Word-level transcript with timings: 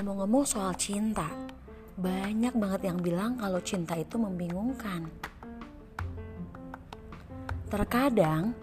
Ngomong-ngomong 0.00 0.48
soal 0.48 0.72
cinta, 0.80 1.28
banyak 2.00 2.56
banget 2.56 2.88
yang 2.88 3.04
bilang 3.04 3.36
kalau 3.36 3.60
cinta 3.60 3.92
itu 4.00 4.16
membingungkan. 4.16 5.04
Terkadang, 7.68 8.56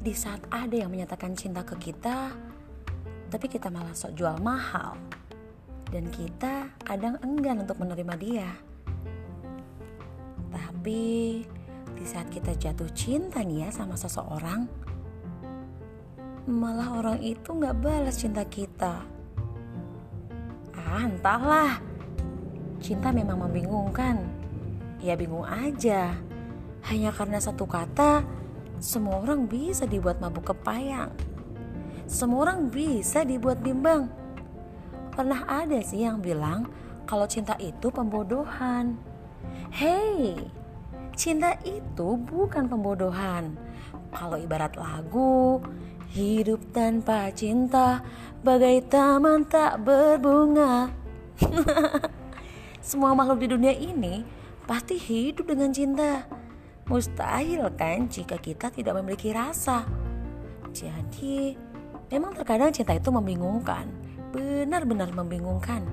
di 0.00 0.16
saat 0.16 0.40
ada 0.48 0.72
yang 0.72 0.88
menyatakan 0.88 1.36
cinta 1.36 1.60
ke 1.60 1.76
kita, 1.76 2.32
tapi 3.28 3.52
kita 3.52 3.68
malah 3.68 3.92
sok 3.92 4.16
jual 4.16 4.40
mahal. 4.40 4.96
Dan 5.92 6.08
kita 6.08 6.72
kadang 6.80 7.20
enggan 7.20 7.68
untuk 7.68 7.76
menerima 7.84 8.14
dia. 8.16 8.48
Tapi 10.48 11.04
di 12.00 12.04
saat 12.08 12.32
kita 12.32 12.56
jatuh 12.56 12.88
cinta 12.96 13.44
nih 13.44 13.68
ya 13.68 13.76
sama 13.76 13.92
seseorang, 13.92 14.64
malah 16.48 16.96
orang 16.96 17.20
itu 17.20 17.52
gak 17.60 17.76
balas 17.76 18.24
cinta 18.24 18.40
kita 18.48 19.17
Ah, 20.88 21.04
entahlah. 21.04 21.84
Cinta 22.80 23.12
memang 23.12 23.44
membingungkan. 23.44 24.24
Ya 25.04 25.12
bingung 25.20 25.44
aja. 25.44 26.16
Hanya 26.88 27.12
karena 27.12 27.36
satu 27.36 27.68
kata, 27.68 28.24
semua 28.80 29.20
orang 29.20 29.44
bisa 29.44 29.84
dibuat 29.84 30.16
mabuk 30.16 30.56
kepayang. 30.56 31.12
Semua 32.08 32.48
orang 32.48 32.72
bisa 32.72 33.20
dibuat 33.20 33.60
bimbang. 33.60 34.08
Pernah 35.12 35.44
ada 35.44 35.76
sih 35.84 36.08
yang 36.08 36.24
bilang 36.24 36.72
kalau 37.04 37.28
cinta 37.28 37.52
itu 37.60 37.92
pembodohan. 37.92 38.96
Hei, 39.68 40.40
cinta 41.12 41.52
itu 41.68 42.16
bukan 42.16 42.64
pembodohan. 42.64 43.60
Kalau 44.08 44.40
ibarat 44.40 44.72
lagu, 44.80 45.60
hidup 46.12 46.72
tanpa 46.72 47.28
cinta 47.36 48.00
bagai 48.40 48.86
taman 48.88 49.44
tak 49.44 49.82
berbunga. 49.84 50.88
Semua 52.88 53.12
makhluk 53.12 53.44
di 53.44 53.48
dunia 53.52 53.74
ini 53.74 54.24
pasti 54.64 54.96
hidup 54.96 55.52
dengan 55.52 55.74
cinta. 55.74 56.24
Mustahil 56.88 57.68
kan 57.76 58.08
jika 58.08 58.40
kita 58.40 58.72
tidak 58.72 58.96
memiliki 58.96 59.28
rasa. 59.36 59.84
Jadi, 60.72 61.52
memang 62.08 62.32
terkadang 62.32 62.72
cinta 62.72 62.96
itu 62.96 63.12
membingungkan, 63.12 63.92
benar-benar 64.32 65.12
membingungkan. 65.12 65.84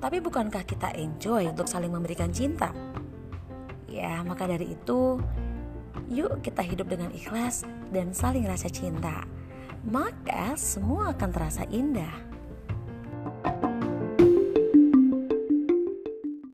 Tapi 0.00 0.20
bukankah 0.20 0.64
kita 0.64 0.92
enjoy 0.96 1.48
untuk 1.48 1.68
saling 1.68 1.92
memberikan 1.92 2.32
cinta? 2.32 2.72
Ya, 3.88 4.20
maka 4.24 4.44
dari 4.44 4.76
itu, 4.76 5.20
yuk 6.10 6.42
kita 6.42 6.62
hidup 6.62 6.90
dengan 6.90 7.10
ikhlas 7.14 7.66
dan 7.90 8.10
saling 8.14 8.46
rasa 8.46 8.70
cinta 8.70 9.26
maka 9.86 10.52
semua 10.60 11.16
akan 11.16 11.30
terasa 11.32 11.64
indah. 11.72 12.29